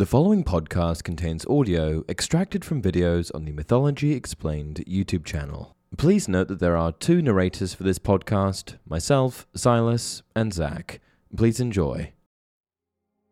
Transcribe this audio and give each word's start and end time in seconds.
The 0.00 0.06
following 0.06 0.44
podcast 0.44 1.04
contains 1.04 1.44
audio 1.44 2.04
extracted 2.08 2.64
from 2.64 2.80
videos 2.80 3.30
on 3.34 3.44
the 3.44 3.52
Mythology 3.52 4.12
Explained 4.14 4.82
YouTube 4.88 5.26
channel. 5.26 5.76
Please 5.98 6.26
note 6.26 6.48
that 6.48 6.58
there 6.58 6.74
are 6.74 6.92
two 6.92 7.20
narrators 7.20 7.74
for 7.74 7.82
this 7.82 7.98
podcast 7.98 8.78
myself, 8.88 9.46
Silas, 9.54 10.22
and 10.34 10.54
Zach. 10.54 11.02
Please 11.36 11.60
enjoy. 11.60 12.14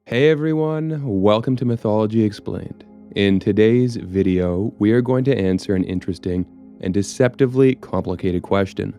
Hey 0.05 0.29
everyone, 0.29 1.01
welcome 1.23 1.57
to 1.57 1.65
Mythology 1.65 2.23
Explained. 2.23 2.85
In 3.17 3.41
today's 3.41 3.97
video, 3.97 4.75
we 4.79 4.93
are 4.93 5.01
going 5.01 5.25
to 5.25 5.39
answer 5.39 5.75
an 5.75 5.85
interesting 5.85 6.45
and 6.83 6.93
deceptively 6.93 7.77
complicated 7.77 8.43
question 8.43 8.93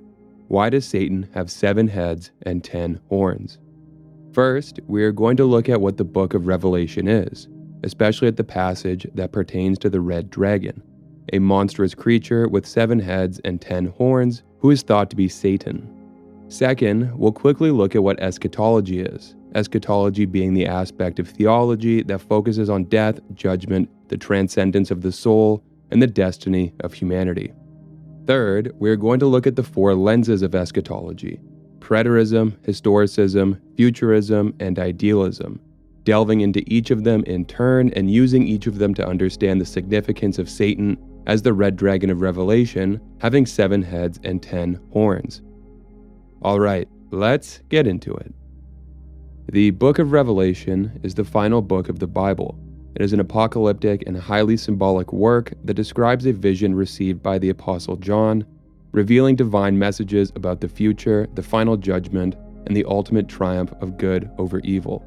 Why 0.47 0.71
does 0.71 0.88
Satan 0.88 1.29
have 1.36 1.51
seven 1.51 1.88
heads 1.88 2.31
and 2.41 2.63
ten 2.63 2.99
horns? 3.09 3.59
First, 4.33 4.79
we 4.88 5.04
are 5.04 5.11
going 5.11 5.38
to 5.38 5.45
look 5.45 5.70
at 5.70 5.81
what 5.81 5.97
the 5.97 6.04
book 6.04 6.33
of 6.33 6.47
Revelation 6.47 7.07
is, 7.07 7.47
especially 7.84 8.27
at 8.27 8.38
the 8.38 8.43
passage 8.43 9.07
that 9.14 9.32
pertains 9.32 9.77
to 9.80 9.90
the 9.90 10.02
red 10.02 10.30
dragon, 10.30 10.81
a 11.34 11.40
monstrous 11.40 11.95
creature 11.95 12.48
with 12.48 12.66
seven 12.66 12.99
heads 12.99 13.40
and 13.45 13.62
ten 13.62 13.86
horns 13.86 14.44
who 14.59 14.72
is 14.72 14.81
thought 14.81 15.09
to 15.09 15.16
be 15.16 15.27
Satan. 15.27 15.95
Second, 16.48 17.17
we'll 17.17 17.31
quickly 17.31 17.72
look 17.72 17.95
at 17.95 18.03
what 18.03 18.20
eschatology 18.20 19.02
is, 19.02 19.36
eschatology 19.55 20.26
being 20.26 20.53
the 20.53 20.66
aspect 20.66 21.20
of 21.20 21.30
theology 21.30 22.02
that 22.03 22.22
focuses 22.22 22.70
on 22.70 22.86
death, 22.86 23.20
judgment, 23.36 23.89
the 24.09 24.17
transcendence 24.17 24.91
of 24.91 25.02
the 25.02 25.11
soul, 25.11 25.64
and 25.91 26.02
the 26.02 26.08
destiny 26.08 26.73
of 26.81 26.94
humanity. 26.94 27.53
Third, 28.25 28.73
we 28.77 28.89
are 28.89 28.95
going 28.95 29.20
to 29.20 29.25
look 29.25 29.48
at 29.48 29.55
the 29.55 29.64
four 29.64 29.95
lenses 29.95 30.41
of 30.41 30.55
eschatology 30.55 31.39
preterism, 31.80 32.52
historicism, 32.59 33.59
futurism, 33.75 34.53
and 34.59 34.77
idealism, 34.77 35.59
delving 36.09 36.41
into 36.41 36.63
each 36.66 36.90
of 36.90 37.04
them 37.04 37.23
in 37.26 37.45
turn 37.45 37.91
and 37.94 38.09
using 38.09 38.41
each 38.41 38.66
of 38.66 38.80
them 38.80 38.95
to 38.95 39.08
understand 39.08 39.62
the 39.62 39.66
significance 39.66 40.40
of 40.40 40.50
Satan 40.50 40.98
as 41.27 41.44
the 41.44 41.53
red 41.53 41.75
dragon 41.75 42.09
of 42.09 42.22
Revelation, 42.22 43.00
having 43.20 43.45
seven 43.45 43.83
heads 43.83 44.20
and 44.23 44.42
ten 44.42 44.80
horns. 44.92 45.44
Alright, 46.44 46.88
let's 47.11 47.61
get 47.70 47.86
into 47.86 48.16
it. 48.16 48.33
The 49.52 49.70
book 49.70 50.00
of 50.00 50.11
Revelation 50.11 51.00
is 51.03 51.14
the 51.14 51.23
final 51.23 51.61
book 51.61 51.89
of 51.89 52.00
the 52.00 52.08
Bible. 52.08 52.58
It 52.95 53.03
is 53.03 53.14
an 53.14 53.20
apocalyptic 53.20 54.02
and 54.08 54.17
highly 54.17 54.58
symbolic 54.58 55.14
work 55.14 55.53
that 55.64 55.76
describes 55.76 56.26
a 56.26 56.33
vision 56.33 56.73
received 56.73 57.22
by 57.22 57.38
the 57.38 57.50
Apostle 57.50 57.98
John 57.98 58.48
revealing 58.94 59.36
divine 59.36 59.78
messages 59.78 60.31
about 60.36 60.59
the 60.59 60.70
future, 60.70 61.28
the 61.36 61.44
final 61.44 61.78
judgment, 61.78 62.36
and 62.66 62.76
the 62.76 62.86
ultimate 62.86 63.28
triumph 63.28 63.72
of 63.80 64.00
good 64.00 64.31
over 64.39 64.58
evil. 64.61 65.05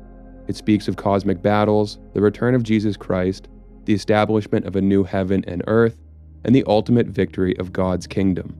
It 0.49 0.57
speaks 0.57 0.89
of 0.89 0.97
cosmic 0.97 1.43
battles, 1.43 1.99
the 2.15 2.21
return 2.21 2.55
of 2.55 2.63
Jesus 2.63 2.97
Christ, 2.97 3.49
the 3.85 3.95
establishment 3.95 4.67
of 4.67 4.77
a 4.77 4.83
new 4.83 5.05
heaven 5.05 5.45
and 5.47 5.63
earth, 5.67 5.97
and 6.45 6.55
the 6.55 6.65
ultimate 6.67 7.07
victory 7.07 7.57
of 7.59 7.73
God's 7.73 8.07
kingdom. 8.07 8.57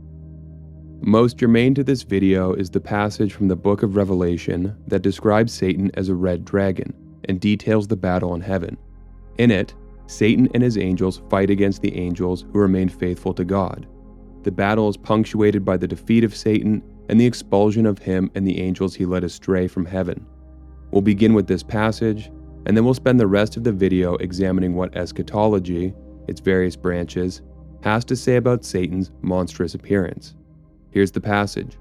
Most 1.01 1.39
germane 1.39 1.75
to 1.75 1.83
this 1.83 2.05
video 2.05 2.53
is 2.53 2.71
the 2.71 2.81
passage 2.81 3.33
from 3.33 3.49
the 3.49 3.57
book 3.57 3.83
of 3.83 3.97
Revelation 3.97 4.77
that 4.87 5.03
describes 5.03 5.53
Satan 5.53 5.91
as 5.95 6.09
a 6.09 6.15
red 6.15 6.45
dragon 6.45 6.95
and 7.29 7.41
details 7.41 7.89
the 7.89 7.97
battle 7.97 8.35
in 8.35 8.41
heaven. 8.41 8.77
In 9.39 9.51
it, 9.51 9.75
Satan 10.07 10.49
and 10.55 10.63
his 10.63 10.79
angels 10.79 11.23
fight 11.29 11.51
against 11.51 11.83
the 11.83 11.97
angels 11.97 12.45
who 12.53 12.61
remain 12.61 12.89
faithful 12.89 13.35
to 13.35 13.45
God. 13.45 13.87
The 14.45 14.53
battle 14.53 14.89
is 14.89 14.97
punctuated 14.97 15.65
by 15.65 15.77
the 15.77 15.89
defeat 15.89 16.23
of 16.23 16.37
Satan 16.37 16.83
and 17.09 17.21
the 17.21 17.27
expulsion 17.27 17.87
of 17.87 17.99
him 17.99 18.31
and 18.35 18.47
the 18.47 18.61
angels 18.61 18.95
he 18.95 19.05
led 19.05 19.25
astray 19.25 19.67
from 19.67 19.87
heaven. 19.87 20.25
We'll 20.93 21.03
begin 21.03 21.33
with 21.33 21.47
this 21.47 21.63
passage, 21.63 22.31
and 22.67 22.77
then 22.77 22.85
we'll 22.85 22.95
spend 22.95 23.19
the 23.19 23.27
rest 23.27 23.57
of 23.57 23.65
the 23.65 23.73
video 23.73 24.15
examining 24.17 24.75
what 24.75 24.95
eschatology, 24.95 25.95
its 26.29 26.41
various 26.41 26.77
branches, 26.77 27.41
has 27.83 28.05
to 28.05 28.15
say 28.15 28.37
about 28.37 28.65
Satan's 28.65 29.11
monstrous 29.23 29.75
appearance. 29.75 30.35
Here's 30.91 31.11
the 31.11 31.21
passage. 31.21 31.79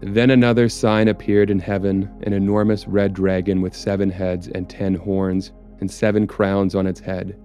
Then 0.00 0.30
another 0.30 0.68
sign 0.68 1.08
appeared 1.08 1.50
in 1.50 1.58
heaven 1.58 2.08
an 2.22 2.32
enormous 2.32 2.86
red 2.86 3.12
dragon 3.12 3.60
with 3.60 3.74
seven 3.74 4.10
heads 4.10 4.48
and 4.48 4.70
ten 4.70 4.94
horns, 4.94 5.52
and 5.80 5.90
seven 5.90 6.26
crowns 6.26 6.74
on 6.74 6.86
its 6.86 7.00
head. 7.00 7.38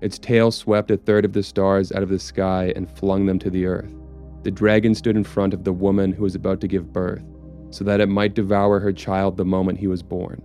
Its 0.00 0.18
tail 0.18 0.50
swept 0.50 0.90
a 0.90 0.96
third 0.96 1.24
of 1.24 1.32
the 1.32 1.42
stars 1.42 1.92
out 1.92 2.02
of 2.02 2.08
the 2.08 2.18
sky 2.18 2.72
and 2.76 2.90
flung 2.90 3.26
them 3.26 3.38
to 3.38 3.50
the 3.50 3.66
earth. 3.66 3.94
The 4.42 4.50
dragon 4.50 4.94
stood 4.94 5.16
in 5.16 5.24
front 5.24 5.54
of 5.54 5.64
the 5.64 5.72
woman 5.72 6.12
who 6.12 6.24
was 6.24 6.34
about 6.34 6.60
to 6.60 6.68
give 6.68 6.92
birth, 6.92 7.22
so 7.70 7.84
that 7.84 8.00
it 8.00 8.08
might 8.08 8.34
devour 8.34 8.80
her 8.80 8.92
child 8.92 9.36
the 9.36 9.44
moment 9.44 9.78
he 9.78 9.86
was 9.86 10.02
born. 10.02 10.42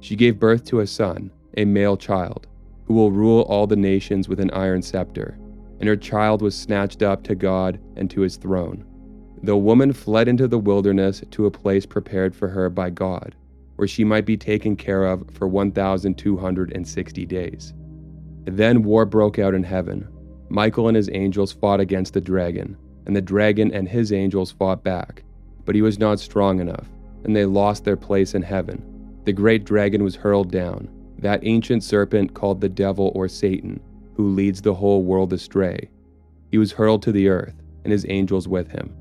She 0.00 0.16
gave 0.16 0.38
birth 0.38 0.64
to 0.66 0.80
a 0.80 0.86
son, 0.86 1.30
a 1.56 1.64
male 1.64 1.96
child, 1.96 2.46
who 2.84 2.94
will 2.94 3.10
rule 3.10 3.42
all 3.42 3.66
the 3.66 3.76
nations 3.76 4.28
with 4.28 4.40
an 4.40 4.50
iron 4.50 4.82
scepter, 4.82 5.38
and 5.80 5.88
her 5.88 5.96
child 5.96 6.42
was 6.42 6.54
snatched 6.54 7.02
up 7.02 7.22
to 7.24 7.34
God 7.34 7.80
and 7.96 8.10
to 8.10 8.20
his 8.20 8.36
throne. 8.36 8.84
The 9.42 9.56
woman 9.56 9.92
fled 9.92 10.28
into 10.28 10.48
the 10.48 10.58
wilderness 10.58 11.22
to 11.30 11.46
a 11.46 11.50
place 11.50 11.86
prepared 11.86 12.34
for 12.34 12.48
her 12.48 12.70
by 12.70 12.90
God, 12.90 13.34
where 13.76 13.88
she 13.88 14.04
might 14.04 14.24
be 14.24 14.36
taken 14.36 14.76
care 14.76 15.04
of 15.04 15.24
for 15.32 15.46
1,260 15.46 17.26
days. 17.26 17.74
Then 18.44 18.82
war 18.82 19.04
broke 19.04 19.38
out 19.38 19.54
in 19.54 19.62
heaven. 19.62 20.08
Michael 20.48 20.88
and 20.88 20.96
his 20.96 21.10
angels 21.12 21.52
fought 21.52 21.80
against 21.80 22.14
the 22.14 22.20
dragon, 22.20 22.76
and 23.06 23.14
the 23.14 23.20
dragon 23.20 23.72
and 23.72 23.88
his 23.88 24.12
angels 24.12 24.52
fought 24.52 24.82
back. 24.82 25.24
But 25.66 25.74
he 25.74 25.82
was 25.82 25.98
not 25.98 26.18
strong 26.18 26.60
enough, 26.60 26.88
and 27.24 27.36
they 27.36 27.44
lost 27.44 27.84
their 27.84 27.96
place 27.96 28.34
in 28.34 28.40
heaven. 28.40 28.82
The 29.24 29.34
great 29.34 29.64
dragon 29.64 30.02
was 30.02 30.16
hurled 30.16 30.50
down, 30.50 30.88
that 31.18 31.40
ancient 31.42 31.84
serpent 31.84 32.32
called 32.32 32.62
the 32.62 32.70
devil 32.70 33.12
or 33.14 33.28
Satan, 33.28 33.80
who 34.14 34.30
leads 34.30 34.62
the 34.62 34.72
whole 34.72 35.02
world 35.02 35.34
astray. 35.34 35.90
He 36.50 36.56
was 36.56 36.72
hurled 36.72 37.02
to 37.02 37.12
the 37.12 37.28
earth, 37.28 37.60
and 37.84 37.92
his 37.92 38.06
angels 38.08 38.48
with 38.48 38.70
him. 38.70 38.96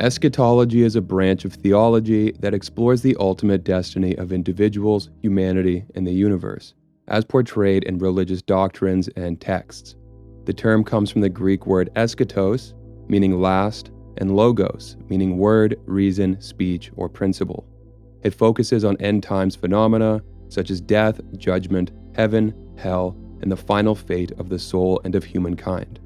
Eschatology 0.00 0.82
is 0.82 0.96
a 0.96 1.00
branch 1.00 1.44
of 1.44 1.52
theology 1.52 2.32
that 2.40 2.54
explores 2.54 3.02
the 3.02 3.16
ultimate 3.20 3.62
destiny 3.62 4.16
of 4.16 4.32
individuals, 4.32 5.10
humanity, 5.22 5.84
and 5.94 6.04
the 6.04 6.12
universe 6.12 6.74
as 7.08 7.24
portrayed 7.24 7.84
in 7.84 7.98
religious 7.98 8.42
doctrines 8.42 9.08
and 9.16 9.40
texts. 9.40 9.94
The 10.44 10.52
term 10.52 10.84
comes 10.84 11.10
from 11.10 11.20
the 11.20 11.28
Greek 11.28 11.66
word 11.66 11.90
eschatos, 11.96 12.74
meaning 13.08 13.40
last, 13.40 13.90
and 14.18 14.36
logos, 14.36 14.96
meaning 15.08 15.38
word, 15.38 15.78
reason, 15.86 16.40
speech, 16.40 16.90
or 16.96 17.08
principle. 17.08 17.66
It 18.22 18.34
focuses 18.34 18.84
on 18.84 18.96
end 18.98 19.22
times 19.22 19.56
phenomena 19.56 20.22
such 20.48 20.70
as 20.70 20.80
death, 20.80 21.20
judgment, 21.36 21.90
heaven, 22.14 22.54
hell, 22.76 23.16
and 23.40 23.50
the 23.50 23.56
final 23.56 23.94
fate 23.94 24.32
of 24.32 24.48
the 24.48 24.58
soul 24.58 25.00
and 25.04 25.14
of 25.14 25.24
humankind. 25.24 26.00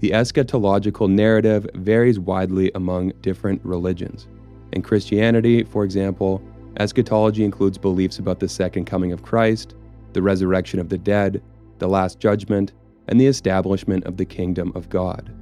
The 0.00 0.10
eschatological 0.10 1.10
narrative 1.10 1.66
varies 1.74 2.18
widely 2.18 2.70
among 2.74 3.12
different 3.20 3.64
religions. 3.64 4.26
In 4.72 4.82
Christianity, 4.82 5.62
for 5.64 5.84
example, 5.84 6.42
eschatology 6.78 7.44
includes 7.44 7.78
beliefs 7.78 8.18
about 8.18 8.40
the 8.40 8.48
second 8.48 8.84
coming 8.86 9.12
of 9.12 9.22
Christ, 9.22 9.74
the 10.12 10.22
resurrection 10.22 10.80
of 10.80 10.88
the 10.88 10.98
dead, 10.98 11.42
the 11.78 11.88
last 11.88 12.18
judgment, 12.18 12.72
and 13.08 13.20
the 13.20 13.26
establishment 13.26 14.04
of 14.04 14.16
the 14.16 14.24
kingdom 14.24 14.72
of 14.74 14.88
God. 14.88 15.32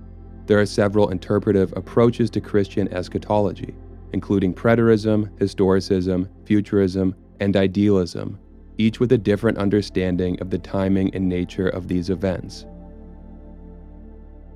There 0.47 0.61
are 0.61 0.67
several 0.67 1.11
interpretive 1.11 1.73
approaches 1.77 2.31
to 2.31 2.41
Christian 2.41 2.93
eschatology, 2.93 3.75
including 4.13 4.55
preterism, 4.55 5.29
historicism, 5.39 6.29
futurism, 6.45 7.15
and 7.41 7.57
idealism, 7.57 8.39
each 8.79 9.01
with 9.01 9.13
a 9.13 9.19
different 9.19 9.59
understanding 9.59 10.41
of 10.41 10.51
the 10.51 10.59
timing 10.59 11.15
and 11.15 11.29
nature 11.29 11.69
of 11.69 11.89
these 11.89 12.11
events. 12.11 12.67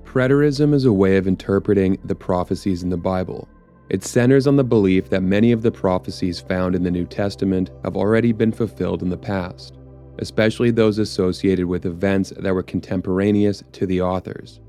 Preterism 0.04 0.74
is 0.74 0.84
a 0.84 0.92
way 0.92 1.16
of 1.16 1.26
interpreting 1.26 1.98
the 2.04 2.14
prophecies 2.14 2.82
in 2.82 2.90
the 2.90 2.96
Bible. 2.96 3.48
It 3.90 4.04
centers 4.04 4.46
on 4.46 4.56
the 4.56 4.64
belief 4.64 5.10
that 5.10 5.22
many 5.22 5.52
of 5.52 5.62
the 5.62 5.70
prophecies 5.70 6.40
found 6.40 6.74
in 6.74 6.82
the 6.82 6.90
New 6.90 7.06
Testament 7.06 7.70
have 7.84 7.96
already 7.96 8.32
been 8.32 8.52
fulfilled 8.52 9.02
in 9.02 9.08
the 9.08 9.16
past 9.16 9.78
especially 10.18 10.70
those 10.70 10.98
associated 10.98 11.66
with 11.66 11.86
events 11.86 12.32
that 12.38 12.54
were 12.54 12.62
contemporaneous 12.62 13.62
to 13.72 13.86
the 13.86 14.00
authors. 14.00 14.60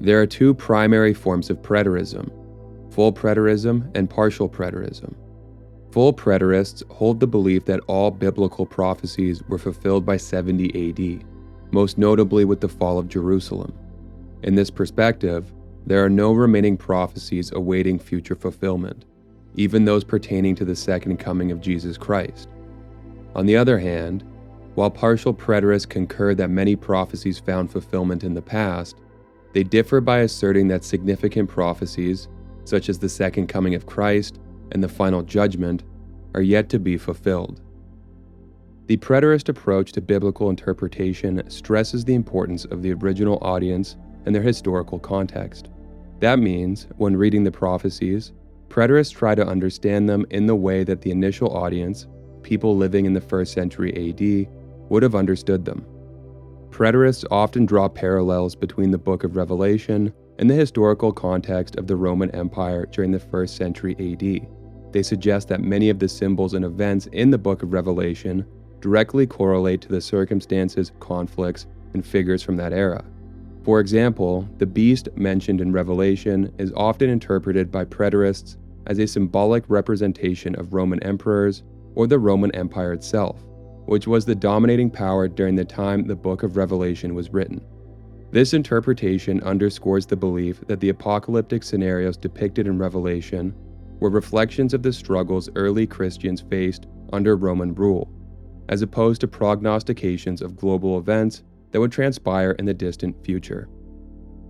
There 0.00 0.20
are 0.20 0.26
two 0.26 0.54
primary 0.54 1.14
forms 1.14 1.50
of 1.50 1.62
preterism 1.62 2.30
full 2.90 3.12
preterism 3.12 3.90
and 3.94 4.08
partial 4.08 4.48
preterism. 4.48 5.14
Full 5.90 6.14
preterists 6.14 6.82
hold 6.90 7.20
the 7.20 7.26
belief 7.26 7.66
that 7.66 7.80
all 7.88 8.10
biblical 8.10 8.64
prophecies 8.64 9.42
were 9.48 9.58
fulfilled 9.58 10.06
by 10.06 10.16
70 10.16 10.90
AD, 10.90 11.24
most 11.72 11.98
notably 11.98 12.46
with 12.46 12.60
the 12.60 12.68
fall 12.68 12.98
of 12.98 13.08
Jerusalem. 13.08 13.74
In 14.42 14.54
this 14.54 14.70
perspective, 14.70 15.52
there 15.86 16.04
are 16.04 16.10
no 16.10 16.32
remaining 16.32 16.76
prophecies 16.76 17.52
awaiting 17.52 17.98
future 17.98 18.34
fulfillment, 18.34 19.04
even 19.56 19.84
those 19.84 20.04
pertaining 20.04 20.54
to 20.56 20.64
the 20.64 20.76
second 20.76 21.18
coming 21.18 21.52
of 21.52 21.60
Jesus 21.60 21.96
Christ. 21.98 22.48
On 23.34 23.44
the 23.44 23.56
other 23.56 23.78
hand, 23.78 24.24
while 24.74 24.90
partial 24.90 25.32
preterists 25.32 25.88
concur 25.88 26.34
that 26.34 26.50
many 26.50 26.76
prophecies 26.76 27.38
found 27.38 27.70
fulfillment 27.70 28.24
in 28.24 28.34
the 28.34 28.42
past, 28.42 28.96
they 29.56 29.64
differ 29.64 30.02
by 30.02 30.18
asserting 30.18 30.68
that 30.68 30.84
significant 30.84 31.48
prophecies, 31.48 32.28
such 32.64 32.90
as 32.90 32.98
the 32.98 33.08
second 33.08 33.46
coming 33.46 33.74
of 33.74 33.86
Christ 33.86 34.38
and 34.72 34.84
the 34.84 34.88
final 34.88 35.22
judgment, 35.22 35.82
are 36.34 36.42
yet 36.42 36.68
to 36.68 36.78
be 36.78 36.98
fulfilled. 36.98 37.62
The 38.84 38.98
preterist 38.98 39.48
approach 39.48 39.92
to 39.92 40.02
biblical 40.02 40.50
interpretation 40.50 41.42
stresses 41.48 42.04
the 42.04 42.14
importance 42.14 42.66
of 42.66 42.82
the 42.82 42.92
original 42.92 43.38
audience 43.40 43.96
and 44.26 44.34
their 44.34 44.42
historical 44.42 44.98
context. 44.98 45.70
That 46.20 46.38
means, 46.38 46.86
when 46.98 47.16
reading 47.16 47.42
the 47.42 47.50
prophecies, 47.50 48.32
preterists 48.68 49.14
try 49.14 49.34
to 49.34 49.48
understand 49.48 50.06
them 50.06 50.26
in 50.28 50.44
the 50.44 50.54
way 50.54 50.84
that 50.84 51.00
the 51.00 51.12
initial 51.12 51.56
audience, 51.56 52.06
people 52.42 52.76
living 52.76 53.06
in 53.06 53.14
the 53.14 53.22
first 53.22 53.54
century 53.54 54.10
AD, 54.10 54.52
would 54.90 55.02
have 55.02 55.14
understood 55.14 55.64
them. 55.64 55.86
Preterists 56.70 57.24
often 57.30 57.64
draw 57.64 57.88
parallels 57.88 58.54
between 58.54 58.90
the 58.90 58.98
book 58.98 59.24
of 59.24 59.36
Revelation 59.36 60.12
and 60.38 60.50
the 60.50 60.54
historical 60.54 61.12
context 61.12 61.76
of 61.76 61.86
the 61.86 61.96
Roman 61.96 62.30
Empire 62.32 62.86
during 62.86 63.10
the 63.10 63.18
first 63.18 63.56
century 63.56 63.96
AD. 63.98 64.92
They 64.92 65.02
suggest 65.02 65.48
that 65.48 65.62
many 65.62 65.88
of 65.90 65.98
the 65.98 66.08
symbols 66.08 66.54
and 66.54 66.64
events 66.64 67.06
in 67.08 67.30
the 67.30 67.38
book 67.38 67.62
of 67.62 67.72
Revelation 67.72 68.46
directly 68.80 69.26
correlate 69.26 69.80
to 69.82 69.88
the 69.88 70.00
circumstances, 70.00 70.92
conflicts, 71.00 71.66
and 71.94 72.04
figures 72.04 72.42
from 72.42 72.56
that 72.56 72.72
era. 72.72 73.04
For 73.64 73.80
example, 73.80 74.48
the 74.58 74.66
beast 74.66 75.08
mentioned 75.16 75.60
in 75.60 75.72
Revelation 75.72 76.52
is 76.58 76.72
often 76.76 77.10
interpreted 77.10 77.72
by 77.72 77.84
preterists 77.84 78.58
as 78.86 78.98
a 78.98 79.06
symbolic 79.06 79.64
representation 79.68 80.54
of 80.54 80.72
Roman 80.72 81.02
emperors 81.02 81.64
or 81.94 82.06
the 82.06 82.18
Roman 82.18 82.54
Empire 82.54 82.92
itself, 82.92 83.44
which 83.86 84.06
was 84.06 84.24
the 84.24 84.34
dominating 84.34 84.90
power 84.90 85.26
during 85.26 85.54
the 85.54 85.64
time 85.64 86.04
the 86.04 86.14
book 86.14 86.42
of 86.42 86.56
Revelation 86.56 87.14
was 87.14 87.30
written. 87.30 87.60
This 88.32 88.52
interpretation 88.52 89.40
underscores 89.42 90.06
the 90.06 90.16
belief 90.16 90.60
that 90.66 90.80
the 90.80 90.88
apocalyptic 90.88 91.62
scenarios 91.62 92.16
depicted 92.16 92.66
in 92.66 92.78
Revelation 92.78 93.54
were 94.00 94.10
reflections 94.10 94.74
of 94.74 94.82
the 94.82 94.92
struggles 94.92 95.48
early 95.54 95.86
Christians 95.86 96.42
faced 96.42 96.86
under 97.12 97.36
Roman 97.36 97.74
rule, 97.74 98.10
as 98.68 98.82
opposed 98.82 99.20
to 99.20 99.28
prognostications 99.28 100.42
of 100.42 100.56
global 100.56 100.98
events 100.98 101.44
that 101.70 101.80
would 101.80 101.92
transpire 101.92 102.52
in 102.52 102.64
the 102.64 102.74
distant 102.74 103.24
future. 103.24 103.68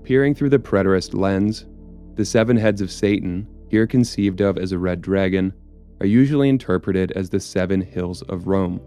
Peering 0.03 0.35
through 0.35 0.51
the 0.51 0.59
preterist 0.59 1.15
lens, 1.15 1.67
the 2.15 2.25
seven 2.25 2.57
heads 2.57 2.81
of 2.81 2.91
Satan, 2.91 3.47
here 3.69 3.87
conceived 3.87 4.41
of 4.41 4.57
as 4.57 4.73
a 4.73 4.79
red 4.79 5.03
dragon, 5.03 5.53
are 6.01 6.07
usually 6.07 6.49
interpreted 6.49 7.13
as 7.13 7.29
the 7.29 7.41
seven 7.41 7.81
hills 7.81 8.23
of 8.23 8.47
Rome, 8.47 8.81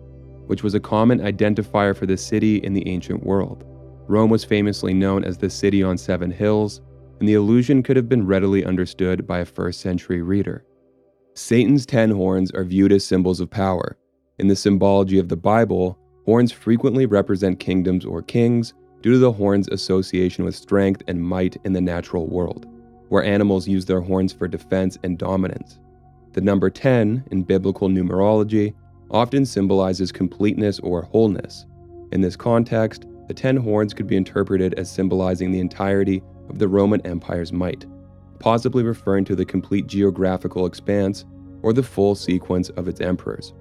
which 0.50 0.64
was 0.64 0.74
a 0.74 0.80
common 0.80 1.20
identifier 1.20 1.96
for 1.96 2.08
the 2.08 2.18
city 2.18 2.58
in 2.58 2.74
the 2.74 2.88
ancient 2.88 3.24
world. 3.24 3.64
Rome 4.08 4.32
was 4.32 4.44
famously 4.44 4.94
known 4.94 5.24
as 5.24 5.38
the 5.38 5.50
city 5.50 5.84
on 5.84 5.96
seven 5.96 6.32
hills, 6.32 6.82
and 7.20 7.30
the 7.30 7.36
allusion 7.36 7.84
could 7.84 7.96
have 7.96 8.10
been 8.10 8.26
readily 8.26 8.66
understood 8.66 9.28
by 9.28 9.40
a 9.40 9.46
first 9.46 9.80
century 9.80 10.24
reader. 10.24 10.66
Satan's 11.36 11.86
ten 11.86 12.10
horns 12.10 12.50
are 12.52 12.64
viewed 12.64 12.92
as 12.92 13.06
symbols 13.06 13.40
of 13.40 13.52
power, 13.52 13.96
in 14.40 14.48
the 14.48 14.56
symbology 14.56 15.20
of 15.20 15.28
the 15.28 15.38
Bible, 15.38 16.00
horns 16.26 16.52
frequently 16.52 17.06
represent 17.06 17.60
kingdoms 17.60 18.06
or 18.06 18.24
kings 18.24 18.74
due 19.02 19.12
to 19.12 19.20
the 19.20 19.34
horn's 19.34 19.68
association 19.68 20.46
with 20.46 20.56
strength 20.56 21.04
and 21.08 21.22
might 21.22 21.58
in 21.66 21.74
the 21.74 21.82
natural 21.82 22.26
world, 22.26 22.66
where 23.10 23.24
animals 23.24 23.68
use 23.68 23.86
their 23.86 24.02
horns 24.02 24.34
for 24.34 24.48
defense 24.48 24.98
and 25.04 25.20
dominance. 25.20 25.78
The 26.34 26.42
number 26.42 26.70
10 26.70 27.26
in 27.32 27.44
biblical 27.44 27.90
numerology 27.90 28.74
often 29.12 29.46
symbolizes 29.46 30.12
completeness 30.12 30.80
or 30.80 31.04
wholeness. 31.04 31.66
In 32.12 32.22
this 32.22 32.36
context, 32.36 33.06
the 33.28 33.34
ten 33.34 33.58
horns 33.58 33.94
could 33.94 34.08
be 34.08 34.18
interpreted 34.18 34.74
as 34.76 34.92
symbolizing 34.92 35.52
the 35.52 35.60
entirety 35.60 36.24
of 36.50 36.60
the 36.60 36.68
Roman 36.68 37.06
Empire's 37.06 37.54
might, 37.54 37.86
possibly 38.40 38.84
referring 38.84 39.26
to 39.26 39.36
the 39.36 39.46
complete 39.46 39.88
geographical 39.88 40.66
expanse 40.66 41.26
or 41.62 41.74
the 41.74 41.84
full 41.84 42.16
sequence 42.16 42.70
of 42.70 42.88
its 42.88 43.02
emperors. 43.02 43.54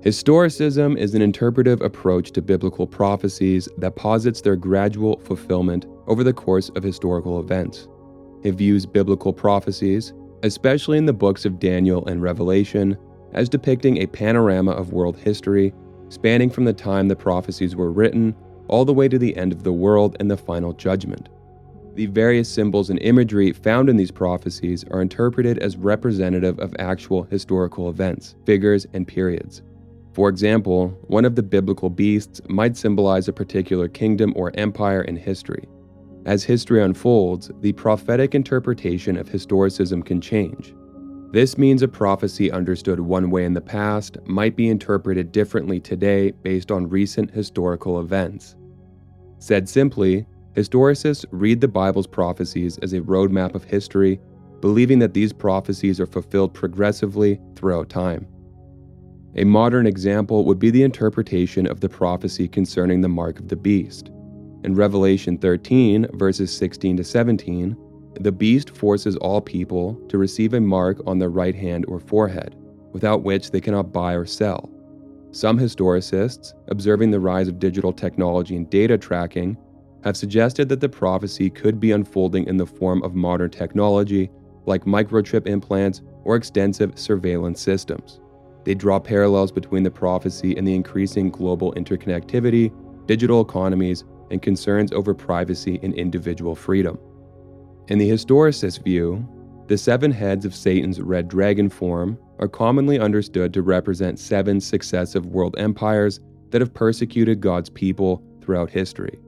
Historicism 0.00 0.96
is 0.96 1.14
an 1.14 1.20
interpretive 1.20 1.80
approach 1.82 2.30
to 2.30 2.40
biblical 2.40 2.86
prophecies 2.86 3.68
that 3.78 3.96
posits 3.96 4.40
their 4.40 4.54
gradual 4.54 5.18
fulfillment 5.20 5.86
over 6.06 6.22
the 6.22 6.32
course 6.32 6.68
of 6.70 6.84
historical 6.84 7.40
events. 7.40 7.88
It 8.44 8.52
views 8.52 8.86
biblical 8.86 9.32
prophecies, 9.32 10.12
especially 10.44 10.98
in 10.98 11.06
the 11.06 11.12
books 11.12 11.44
of 11.44 11.58
Daniel 11.58 12.06
and 12.06 12.22
Revelation, 12.22 12.96
as 13.32 13.48
depicting 13.48 13.98
a 13.98 14.06
panorama 14.06 14.72
of 14.72 14.92
world 14.92 15.16
history 15.16 15.72
spanning 16.08 16.50
from 16.50 16.64
the 16.64 16.72
time 16.72 17.08
the 17.08 17.16
prophecies 17.16 17.76
were 17.76 17.92
written 17.92 18.34
all 18.68 18.84
the 18.84 18.94
way 18.94 19.08
to 19.08 19.18
the 19.18 19.36
end 19.36 19.52
of 19.52 19.62
the 19.62 19.72
world 19.72 20.16
and 20.20 20.30
the 20.30 20.36
final 20.36 20.72
judgment. 20.72 21.28
The 21.94 22.06
various 22.06 22.48
symbols 22.48 22.90
and 22.90 23.00
imagery 23.02 23.52
found 23.52 23.88
in 23.88 23.96
these 23.96 24.10
prophecies 24.10 24.84
are 24.90 25.02
interpreted 25.02 25.58
as 25.58 25.76
representative 25.76 26.58
of 26.60 26.74
actual 26.78 27.24
historical 27.24 27.88
events, 27.88 28.36
figures, 28.46 28.86
and 28.92 29.06
periods. 29.06 29.62
For 30.12 30.28
example, 30.28 30.88
one 31.08 31.24
of 31.24 31.34
the 31.34 31.42
biblical 31.42 31.90
beasts 31.90 32.40
might 32.48 32.76
symbolize 32.76 33.28
a 33.28 33.32
particular 33.32 33.88
kingdom 33.88 34.32
or 34.36 34.52
empire 34.54 35.02
in 35.02 35.16
history. 35.16 35.64
As 36.24 36.44
history 36.44 36.82
unfolds, 36.82 37.50
the 37.60 37.72
prophetic 37.72 38.34
interpretation 38.34 39.16
of 39.16 39.28
historicism 39.28 40.04
can 40.04 40.20
change. 40.20 40.74
This 41.30 41.58
means 41.58 41.82
a 41.82 41.88
prophecy 41.88 42.50
understood 42.50 43.00
one 43.00 43.30
way 43.30 43.44
in 43.44 43.52
the 43.52 43.60
past 43.60 44.16
might 44.24 44.56
be 44.56 44.68
interpreted 44.68 45.30
differently 45.30 45.78
today 45.78 46.30
based 46.30 46.70
on 46.70 46.88
recent 46.88 47.30
historical 47.30 48.00
events. 48.00 48.56
Said 49.38 49.68
simply, 49.68 50.26
historicists 50.54 51.26
read 51.30 51.60
the 51.60 51.68
Bible's 51.68 52.06
prophecies 52.06 52.78
as 52.78 52.94
a 52.94 53.02
roadmap 53.02 53.54
of 53.54 53.64
history, 53.64 54.18
believing 54.62 54.98
that 55.00 55.12
these 55.12 55.34
prophecies 55.34 56.00
are 56.00 56.06
fulfilled 56.06 56.54
progressively 56.54 57.38
throughout 57.54 57.90
time. 57.90 58.26
A 59.36 59.44
modern 59.44 59.86
example 59.86 60.46
would 60.46 60.58
be 60.58 60.70
the 60.70 60.82
interpretation 60.82 61.66
of 61.66 61.80
the 61.80 61.90
prophecy 61.90 62.48
concerning 62.48 63.02
the 63.02 63.08
mark 63.08 63.38
of 63.38 63.48
the 63.48 63.56
beast. 63.56 64.10
In 64.64 64.74
Revelation 64.74 65.36
13, 65.36 66.06
verses 66.14 66.56
16 66.56 66.96
to 66.96 67.04
17, 67.04 67.76
the 68.24 68.32
beast 68.32 68.70
forces 68.70 69.16
all 69.16 69.40
people 69.40 69.94
to 70.08 70.18
receive 70.18 70.54
a 70.54 70.60
mark 70.60 70.98
on 71.06 71.18
their 71.18 71.30
right 71.30 71.54
hand 71.54 71.84
or 71.88 72.00
forehead, 72.00 72.56
without 72.92 73.22
which 73.22 73.50
they 73.50 73.60
cannot 73.60 73.92
buy 73.92 74.14
or 74.14 74.26
sell. 74.26 74.70
Some 75.30 75.58
historicists, 75.58 76.54
observing 76.68 77.10
the 77.10 77.20
rise 77.20 77.48
of 77.48 77.58
digital 77.58 77.92
technology 77.92 78.56
and 78.56 78.68
data 78.70 78.96
tracking, 78.96 79.56
have 80.04 80.16
suggested 80.16 80.68
that 80.68 80.80
the 80.80 80.88
prophecy 80.88 81.50
could 81.50 81.78
be 81.78 81.92
unfolding 81.92 82.46
in 82.46 82.56
the 82.56 82.66
form 82.66 83.02
of 83.02 83.14
modern 83.14 83.50
technology 83.50 84.30
like 84.64 84.84
microchip 84.84 85.46
implants 85.46 86.02
or 86.24 86.36
extensive 86.36 86.98
surveillance 86.98 87.60
systems. 87.60 88.20
They 88.64 88.74
draw 88.74 88.98
parallels 89.00 89.52
between 89.52 89.82
the 89.82 89.90
prophecy 89.90 90.56
and 90.56 90.66
the 90.66 90.74
increasing 90.74 91.30
global 91.30 91.72
interconnectivity, 91.74 92.72
digital 93.06 93.40
economies, 93.40 94.04
and 94.30 94.42
concerns 94.42 94.92
over 94.92 95.14
privacy 95.14 95.80
and 95.82 95.94
individual 95.94 96.54
freedom. 96.54 96.98
In 97.88 97.96
the 97.96 98.10
historicist 98.10 98.84
view, 98.84 99.26
the 99.66 99.78
seven 99.78 100.10
heads 100.10 100.44
of 100.44 100.54
Satan's 100.54 101.00
red 101.00 101.26
dragon 101.26 101.70
form 101.70 102.18
are 102.38 102.46
commonly 102.46 102.98
understood 102.98 103.54
to 103.54 103.62
represent 103.62 104.18
seven 104.18 104.60
successive 104.60 105.24
world 105.24 105.54
empires 105.58 106.20
that 106.50 106.60
have 106.60 106.74
persecuted 106.74 107.40
God's 107.40 107.70
people 107.70 108.22
throughout 108.42 108.68
history. 108.68 109.18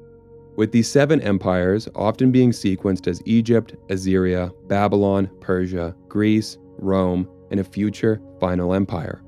With 0.57 0.73
these 0.73 0.91
seven 0.91 1.23
empires 1.23 1.89
often 1.95 2.31
being 2.31 2.51
sequenced 2.51 3.07
as 3.07 3.23
Egypt, 3.25 3.77
Assyria, 3.89 4.51
Babylon, 4.67 5.31
Persia, 5.41 5.95
Greece, 6.09 6.59
Rome, 6.79 7.27
and 7.51 7.61
a 7.61 7.65
future 7.65 8.21
final 8.41 8.75
empire. 8.75 9.23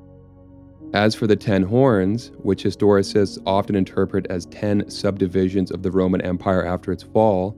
As 0.93 1.15
for 1.15 1.27
the 1.27 1.37
ten 1.37 1.63
horns, 1.63 2.33
which 2.43 2.65
historicists 2.65 3.39
often 3.47 3.77
interpret 3.77 4.27
as 4.29 4.45
ten 4.47 4.91
subdivisions 4.91 5.71
of 5.71 5.83
the 5.83 5.91
Roman 5.91 6.21
Empire 6.21 6.67
after 6.67 6.93
its 6.93 7.03
fall, 7.03 7.57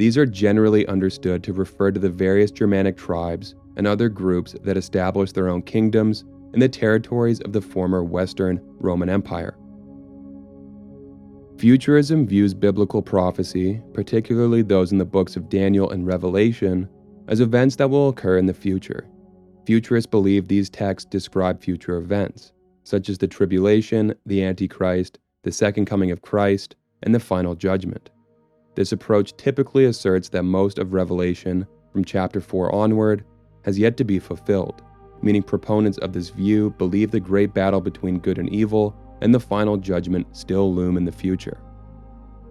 these 0.00 0.16
are 0.16 0.24
generally 0.24 0.86
understood 0.86 1.44
to 1.44 1.52
refer 1.52 1.90
to 1.90 2.00
the 2.00 2.08
various 2.08 2.50
Germanic 2.50 2.96
tribes 2.96 3.54
and 3.76 3.86
other 3.86 4.08
groups 4.08 4.56
that 4.62 4.78
established 4.78 5.34
their 5.34 5.50
own 5.50 5.60
kingdoms 5.60 6.24
in 6.54 6.60
the 6.60 6.70
territories 6.70 7.38
of 7.40 7.52
the 7.52 7.60
former 7.60 8.02
Western 8.02 8.58
Roman 8.78 9.10
Empire. 9.10 9.58
Futurism 11.58 12.26
views 12.26 12.54
biblical 12.54 13.02
prophecy, 13.02 13.82
particularly 13.92 14.62
those 14.62 14.90
in 14.90 14.96
the 14.96 15.04
books 15.04 15.36
of 15.36 15.50
Daniel 15.50 15.90
and 15.90 16.06
Revelation, 16.06 16.88
as 17.28 17.40
events 17.40 17.76
that 17.76 17.90
will 17.90 18.08
occur 18.08 18.38
in 18.38 18.46
the 18.46 18.54
future. 18.54 19.06
Futurists 19.66 20.10
believe 20.10 20.48
these 20.48 20.70
texts 20.70 21.10
describe 21.10 21.60
future 21.60 21.98
events 21.98 22.52
such 22.84 23.10
as 23.10 23.18
the 23.18 23.28
tribulation, 23.28 24.14
the 24.24 24.42
Antichrist, 24.42 25.18
the 25.42 25.52
second 25.52 25.84
coming 25.84 26.10
of 26.10 26.22
Christ, 26.22 26.74
and 27.02 27.14
the 27.14 27.20
final 27.20 27.54
judgment. 27.54 28.08
This 28.74 28.92
approach 28.92 29.36
typically 29.36 29.84
asserts 29.84 30.28
that 30.28 30.44
most 30.44 30.78
of 30.78 30.92
Revelation, 30.92 31.66
from 31.92 32.04
chapter 32.04 32.40
4 32.40 32.74
onward, 32.74 33.24
has 33.64 33.78
yet 33.78 33.96
to 33.96 34.04
be 34.04 34.18
fulfilled, 34.18 34.82
meaning 35.22 35.42
proponents 35.42 35.98
of 35.98 36.12
this 36.12 36.30
view 36.30 36.70
believe 36.78 37.10
the 37.10 37.20
great 37.20 37.52
battle 37.52 37.80
between 37.80 38.20
good 38.20 38.38
and 38.38 38.48
evil 38.50 38.96
and 39.22 39.34
the 39.34 39.40
final 39.40 39.76
judgment 39.76 40.26
still 40.36 40.72
loom 40.72 40.96
in 40.96 41.04
the 41.04 41.12
future. 41.12 41.60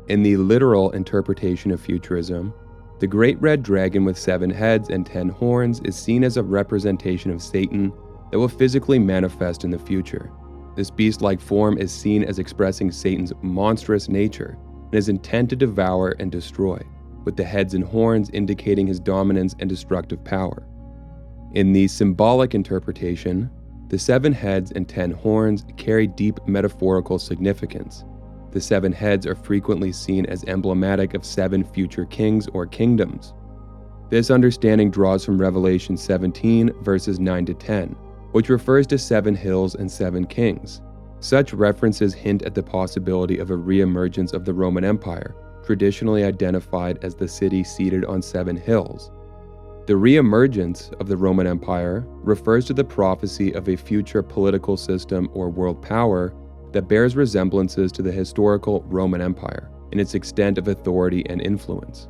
In 0.10 0.22
the 0.24 0.38
literal 0.38 0.92
interpretation 0.92 1.72
of 1.72 1.80
futurism, 1.80 2.54
the 3.00 3.08
great 3.08 3.40
red 3.42 3.64
dragon 3.64 4.04
with 4.04 4.18
seven 4.18 4.50
heads 4.50 4.90
and 4.90 5.06
ten 5.06 5.30
horns 5.30 5.80
is 5.86 5.96
seen 5.96 6.24
as 6.26 6.36
a 6.36 6.44
representation 6.44 7.32
of 7.32 7.42
Satan 7.42 7.94
that 8.30 8.38
will 8.38 8.50
physically 8.50 9.00
manifest 9.00 9.64
in 9.64 9.72
the 9.72 9.80
future. 9.80 10.30
This 10.76 10.92
beast 10.92 11.22
like 11.22 11.40
form 11.40 11.78
is 11.78 11.94
seen 11.94 12.24
as 12.24 12.40
expressing 12.40 12.92
Satan's 12.92 13.34
monstrous 13.42 14.10
nature 14.10 14.58
and 14.89 14.96
his 14.96 15.10
intent 15.10 15.50
to 15.50 15.55
devour 15.55 16.15
and 16.19 16.31
destroy, 16.31 16.81
with 17.24 17.38
the 17.38 17.43
heads 17.43 17.74
and 17.74 17.84
horns 17.84 18.29
indicating 18.31 18.88
his 18.88 19.00
dominance 19.00 19.55
and 19.60 19.69
destructive 19.69 20.24
power. 20.24 20.65
In 21.53 21.74
the 21.74 21.88
symbolic 21.88 22.53
interpretation, 22.53 23.50
the 23.89 23.98
seven 24.00 24.34
heads 24.34 24.72
and 24.72 24.88
ten 24.88 25.12
horns 25.12 25.65
carry 25.77 26.05
deep 26.05 26.39
metaphorical 26.48 27.17
significance. 27.17 28.03
The 28.51 28.62
seven 28.62 28.91
heads 28.91 29.27
are 29.27 29.36
frequently 29.36 29.91
seen 29.91 30.25
as 30.25 30.43
emblematic 30.46 31.13
of 31.13 31.25
seven 31.25 31.63
future 31.63 32.05
kings 32.05 32.48
or 32.53 32.65
kingdoms. 32.65 33.34
This 34.10 34.31
understanding 34.31 34.89
draws 34.89 35.24
from 35.24 35.39
Revelation 35.39 35.98
17, 35.98 36.72
verses 36.81 37.19
9 37.19 37.46
to 37.46 37.53
10, 37.53 37.89
which 38.31 38.50
refers 38.50 38.88
to 38.88 38.98
seven 38.98 39.36
hills 39.36 39.75
and 39.75 39.91
seven 39.91 40.25
kings. 40.25 40.81
Such 41.22 41.54
references 41.54 42.14
hint 42.14 42.44
at 42.44 42.56
the 42.56 42.64
possibility 42.64 43.40
of 43.40 43.52
a 43.52 43.58
reemergence 43.58 44.34
of 44.34 44.46
the 44.46 44.54
Roman 44.54 44.86
Empire, 44.86 45.36
traditionally 45.64 46.24
identified 46.24 47.04
as 47.04 47.16
the 47.16 47.28
city 47.28 47.64
seated 47.64 48.06
on 48.06 48.22
seven 48.22 48.56
hills. 48.56 49.12
The 49.86 49.96
reemergence 49.96 50.94
of 51.02 51.08
the 51.08 51.18
Roman 51.18 51.48
Empire 51.48 52.06
refers 52.08 52.66
to 52.66 52.74
the 52.74 52.84
prophecy 52.84 53.52
of 53.54 53.68
a 53.68 53.76
future 53.76 54.24
political 54.24 54.78
system 54.78 55.30
or 55.34 55.50
world 55.50 55.82
power 55.82 56.34
that 56.72 56.88
bears 56.88 57.16
resemblances 57.16 57.92
to 57.94 58.02
the 58.02 58.12
historical 58.12 58.84
Roman 58.84 59.20
Empire 59.20 59.70
in 59.92 60.00
its 60.00 60.14
extent 60.14 60.58
of 60.58 60.68
authority 60.68 61.26
and 61.28 61.42
influence. 61.42 62.08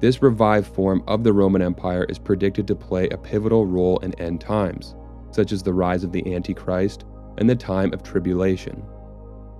This 0.00 0.22
revived 0.22 0.72
form 0.74 1.02
of 1.08 1.24
the 1.24 1.32
Roman 1.32 1.62
Empire 1.62 2.04
is 2.04 2.18
predicted 2.18 2.66
to 2.68 2.76
play 2.76 3.08
a 3.08 3.18
pivotal 3.18 3.66
role 3.66 3.98
in 3.98 4.14
end 4.20 4.40
times, 4.40 4.94
such 5.30 5.52
as 5.52 5.62
the 5.62 5.74
rise 5.74 6.04
of 6.04 6.12
the 6.12 6.34
Antichrist 6.34 7.04
and 7.38 7.48
the 7.48 7.56
time 7.56 7.92
of 7.92 8.02
tribulation. 8.02 8.82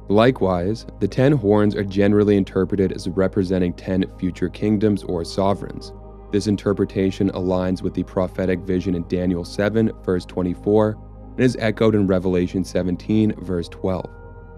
Likewise, 0.08 0.86
the 1.00 1.08
ten 1.08 1.32
horns 1.32 1.74
are 1.74 1.84
generally 1.84 2.36
interpreted 2.36 2.92
as 2.92 3.08
representing 3.08 3.72
ten 3.72 4.04
future 4.18 4.48
kingdoms 4.48 5.02
or 5.02 5.24
sovereigns. 5.24 5.92
This 6.30 6.46
interpretation 6.46 7.30
aligns 7.30 7.82
with 7.82 7.94
the 7.94 8.04
prophetic 8.04 8.60
vision 8.60 8.94
in 8.94 9.06
Daniel 9.08 9.44
7, 9.44 9.90
verse 10.04 10.24
24, 10.24 10.96
and 11.32 11.40
is 11.40 11.56
echoed 11.58 11.94
in 11.94 12.06
Revelation 12.06 12.64
17, 12.64 13.34
verse 13.44 13.68
12, 13.68 14.08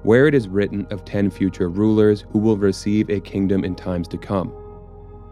where 0.02 0.26
it 0.26 0.34
is 0.34 0.48
written 0.48 0.87
of 0.90 1.04
ten 1.04 1.30
future 1.30 1.68
rulers 1.68 2.25
who 2.30 2.38
will 2.38 2.58
receive 2.58 3.08
a 3.08 3.20
kingdom 3.20 3.64
in 3.64 3.75
times 3.75 4.08
to 4.08 4.18
come. 4.18 4.52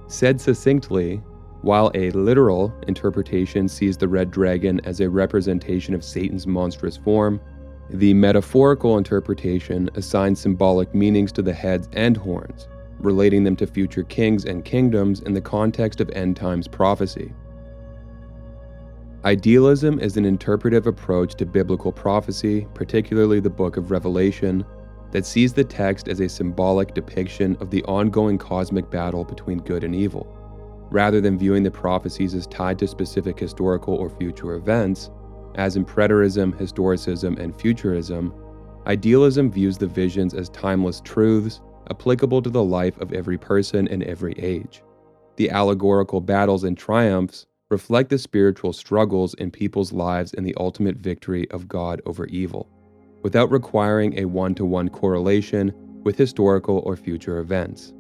Said 0.09 0.41
succinctly, 0.41 1.23
while 1.63 1.91
a 1.95 2.11
literal 2.13 2.73
interpretation 2.87 3.69
sees 3.69 3.97
the 3.97 4.09
red 4.09 4.31
dragon 4.31 4.81
as 4.85 5.01
a 5.01 5.11
representation 5.11 5.95
of 5.95 6.05
Satan's 6.05 6.47
monstrous 6.47 6.97
form, 6.97 7.41
the 7.91 8.15
metaphorical 8.15 8.99
interpretation 8.99 9.89
assigns 9.95 10.41
symbolic 10.41 10.95
meanings 10.95 11.31
to 11.33 11.43
the 11.43 11.53
heads 11.53 11.89
and 11.93 12.17
horns, 12.17 12.69
relating 12.99 13.45
them 13.45 13.57
to 13.57 13.67
future 13.67 14.03
kings 14.03 14.45
and 14.45 14.65
kingdoms 14.65 15.21
in 15.21 15.35
the 15.35 15.41
context 15.41 16.01
of 16.01 16.11
end 16.11 16.37
times 16.37 16.67
prophecy. 16.67 17.33
Idealism 19.25 19.99
is 19.99 20.17
an 20.17 20.25
interpretive 20.25 20.87
approach 20.87 21.35
to 21.37 21.47
biblical 21.47 21.93
prophecy, 21.93 22.67
particularly 22.75 23.41
the 23.41 23.51
book 23.51 23.77
of 23.77 23.91
Revelation, 23.91 24.65
that 25.13 25.27
sees 25.27 25.53
the 25.53 25.65
text 25.65 26.09
as 26.09 26.21
a 26.21 26.29
symbolic 26.29 26.95
depiction 26.95 27.57
of 27.61 27.71
the 27.71 27.83
ongoing 27.85 28.39
cosmic 28.39 28.91
battle 28.91 29.25
between 29.25 29.59
good 29.59 29.85
and 29.85 29.95
evil. 29.95 30.33
Rather 30.91 31.21
than 31.21 31.39
viewing 31.39 31.63
the 31.63 31.71
prophecies 31.71 32.35
as 32.35 32.47
tied 32.47 32.79
to 32.79 32.87
specific 32.87 33.39
historical 33.39 33.95
or 33.95 34.09
future 34.09 34.55
events, 34.55 35.11
as 35.57 35.77
in 35.77 35.85
preterism, 35.85 36.57
historicism, 36.59 37.39
and 37.39 37.59
futurism, 37.59 38.33
idealism 38.87 39.51
views 39.51 39.79
the 39.79 39.87
visions 39.87 40.33
as 40.33 40.49
timeless 40.51 41.01
truths 41.01 41.61
applicable 41.91 42.43
to 42.43 42.51
the 42.51 42.65
life 42.65 42.97
of 42.99 43.13
every 43.13 43.39
person 43.39 43.87
in 43.89 44.03
every 44.05 44.33
age. 44.35 44.83
The 45.37 45.51
allegorical 45.51 46.21
battles 46.21 46.65
and 46.65 46.77
triumphs 46.77 47.47
reflect 47.71 48.11
the 48.11 48.19
spiritual 48.19 48.73
struggles 48.73 49.35
in 49.35 49.51
people's 49.51 49.93
lives 49.93 50.33
and 50.35 50.47
the 50.47 50.55
ultimate 50.57 50.97
victory 50.97 51.51
of 51.51 51.69
God 51.69 52.01
over 52.07 52.27
evil 52.27 52.71
without 53.23 53.51
requiring 53.51 54.17
a 54.19 54.25
one 54.25 54.55
to 54.55 54.65
one 54.65 54.89
correlation 54.89 55.73
with 56.05 56.17
historical 56.17 56.79
or 56.87 56.97
future 56.97 57.39
events. 57.39 57.93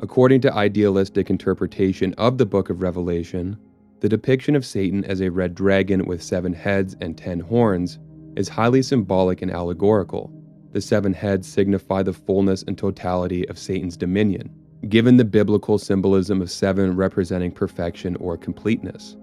According 0.00 0.42
to 0.42 0.52
idealistic 0.52 1.30
interpretation 1.30 2.12
of 2.18 2.36
the 2.36 2.44
book 2.44 2.68
of 2.68 2.82
Revelation, 2.82 3.56
the 4.00 4.08
depiction 4.08 4.54
of 4.54 4.64
Satan 4.64 5.04
as 5.04 5.20
a 5.20 5.30
red 5.30 5.56
dragon 5.56 6.06
with 6.06 6.22
seven 6.22 6.52
heads 6.52 6.96
and 7.00 7.18
ten 7.18 7.40
horns 7.40 7.98
is 8.36 8.48
highly 8.48 8.80
symbolic 8.80 9.42
and 9.42 9.50
allegorical. 9.50 10.32
The 10.70 10.80
seven 10.80 11.12
heads 11.12 11.48
signify 11.48 12.04
the 12.04 12.12
fullness 12.12 12.62
and 12.62 12.78
totality 12.78 13.48
of 13.48 13.58
Satan's 13.58 13.96
dominion, 13.96 14.54
given 14.88 15.16
the 15.16 15.24
biblical 15.24 15.78
symbolism 15.78 16.40
of 16.40 16.50
seven 16.50 16.94
representing 16.94 17.50
perfection 17.50 18.14
or 18.16 18.36
completeness. 18.36 19.16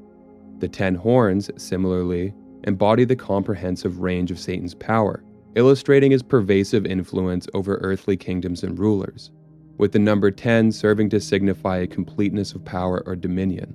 The 0.60 0.68
ten 0.68 0.96
horns, 0.96 1.50
similarly, 1.56 2.34
embody 2.66 3.06
the 3.06 3.16
comprehensive 3.16 4.00
range 4.00 4.30
of 4.30 4.40
Satan's 4.40 4.76
power, 4.76 5.24
illustrating 5.56 6.12
his 6.12 6.24
pervasive 6.24 6.86
influence 6.86 7.48
over 7.54 7.78
earthly 7.78 8.18
kingdoms 8.18 8.64
and 8.64 8.78
rulers, 8.78 9.32
with 9.78 9.94
the 9.94 10.00
number 10.00 10.32
10 10.32 10.74
serving 10.74 11.10
to 11.12 11.22
signify 11.22 11.78
a 11.78 11.88
completeness 11.88 12.54
of 12.54 12.66
power 12.66 13.02
or 13.06 13.16
dominion. 13.16 13.74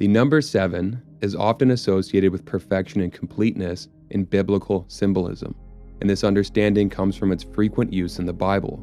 The 0.00 0.08
number 0.08 0.40
7 0.40 0.98
is 1.20 1.36
often 1.36 1.72
associated 1.72 2.32
with 2.32 2.46
perfection 2.46 3.02
and 3.02 3.12
completeness 3.12 3.86
in 4.08 4.24
biblical 4.24 4.86
symbolism, 4.88 5.54
and 6.00 6.08
this 6.08 6.24
understanding 6.24 6.88
comes 6.88 7.16
from 7.16 7.30
its 7.30 7.44
frequent 7.44 7.92
use 7.92 8.18
in 8.18 8.24
the 8.24 8.32
Bible. 8.32 8.82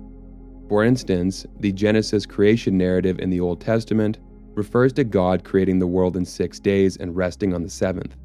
For 0.69 0.83
instance, 0.83 1.43
the 1.59 1.71
Genesis 1.71 2.27
creation 2.27 2.77
narrative 2.77 3.17
in 3.17 3.31
the 3.31 3.39
Old 3.39 3.59
Testament 3.59 4.19
refers 4.53 4.93
to 4.93 5.03
God 5.03 5.43
creating 5.43 5.79
the 5.79 5.88
world 5.88 6.15
in 6.15 6.24
six 6.24 6.59
days 6.59 6.97
and 6.97 7.15
resting 7.15 7.51
on 7.51 7.63
the 7.63 7.69
seventh 7.69 8.15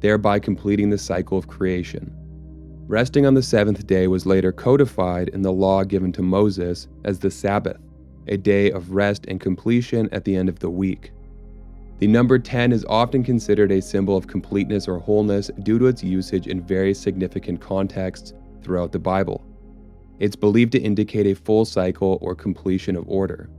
thereby 0.00 0.40
completing 0.40 0.90
the 0.90 0.98
cycle 0.98 1.38
of 1.38 1.46
creation. 1.46 2.10
Resting 2.88 3.26
on 3.26 3.34
the 3.34 3.44
seventh 3.44 3.86
day 3.86 4.08
was 4.08 4.26
later 4.26 4.50
codified 4.50 5.28
in 5.28 5.42
the 5.42 5.52
law 5.52 5.84
given 5.84 6.10
to 6.14 6.22
Moses 6.22 6.88
as 7.04 7.20
the 7.20 7.30
Sabbath, 7.30 7.76
a 8.26 8.36
day 8.36 8.72
of 8.72 8.90
rest 8.90 9.26
and 9.28 9.38
completion 9.38 10.08
at 10.10 10.24
the 10.24 10.34
end 10.34 10.48
of 10.48 10.58
the 10.58 10.70
week. 10.70 11.12
The 12.00 12.06
number 12.06 12.38
10 12.38 12.72
is 12.72 12.86
often 12.88 13.22
considered 13.22 13.70
a 13.70 13.82
symbol 13.82 14.16
of 14.16 14.26
completeness 14.26 14.88
or 14.88 14.98
wholeness 14.98 15.50
due 15.64 15.78
to 15.78 15.84
its 15.84 16.02
usage 16.02 16.46
in 16.46 16.62
various 16.62 16.98
significant 16.98 17.60
contexts 17.60 18.32
throughout 18.62 18.90
the 18.90 18.98
Bible. 18.98 19.44
It's 20.18 20.34
believed 20.34 20.72
to 20.72 20.80
indicate 20.80 21.26
a 21.26 21.34
full 21.34 21.66
cycle 21.66 22.18
or 22.22 22.34
completion 22.34 22.96
of 22.96 23.06
order. 23.06 23.50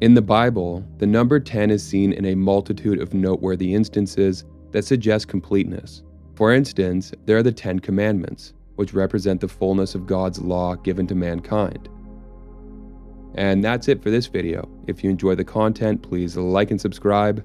In 0.00 0.14
the 0.14 0.22
Bible, 0.22 0.86
the 0.96 1.06
number 1.06 1.38
10 1.38 1.70
is 1.70 1.86
seen 1.86 2.14
in 2.14 2.24
a 2.24 2.34
multitude 2.34 2.98
of 2.98 3.12
noteworthy 3.12 3.74
instances 3.74 4.46
that 4.72 4.86
suggest 4.86 5.28
completeness. 5.28 6.02
For 6.34 6.54
instance, 6.54 7.12
there 7.26 7.36
are 7.36 7.42
the 7.42 7.52
Ten 7.52 7.78
Commandments, 7.78 8.54
which 8.76 8.94
represent 8.94 9.38
the 9.38 9.48
fullness 9.48 9.94
of 9.94 10.06
God's 10.06 10.40
law 10.40 10.76
given 10.76 11.06
to 11.08 11.14
mankind. 11.14 11.90
And 13.34 13.62
that's 13.62 13.88
it 13.88 14.02
for 14.02 14.10
this 14.10 14.28
video. 14.28 14.66
If 14.86 15.04
you 15.04 15.10
enjoy 15.10 15.34
the 15.34 15.44
content, 15.44 16.00
please 16.02 16.38
like 16.38 16.70
and 16.70 16.80
subscribe. 16.80 17.44